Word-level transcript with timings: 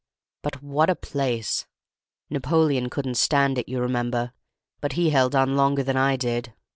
But 0.41 0.63
what 0.63 0.89
a 0.89 0.95
place! 0.95 1.67
Napoleon 2.31 2.89
couldn't 2.89 3.17
stand 3.17 3.59
it, 3.59 3.69
you 3.69 3.79
remember, 3.79 4.31
but 4.79 4.93
he 4.93 5.11
held 5.11 5.35
on 5.35 5.55
longer 5.55 5.83
than 5.83 5.95
I 5.95 6.15
did. 6.15 6.55